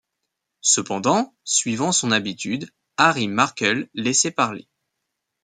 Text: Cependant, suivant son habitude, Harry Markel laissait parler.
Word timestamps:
Cependant, 0.63 1.35
suivant 1.43 1.91
son 1.91 2.09
habitude, 2.09 2.71
Harry 2.97 3.27
Markel 3.27 3.87
laissait 3.93 4.31
parler. 4.31 4.67